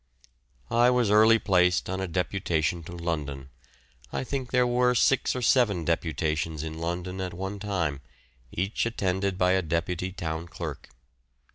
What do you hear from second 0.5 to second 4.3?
I was early placed on a deputation to London. I